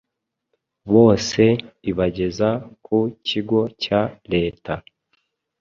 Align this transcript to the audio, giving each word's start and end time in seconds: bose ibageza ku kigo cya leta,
bose 0.93 1.43
ibageza 1.89 2.49
ku 2.85 2.97
kigo 3.27 3.61
cya 3.83 4.01
leta, 4.33 4.73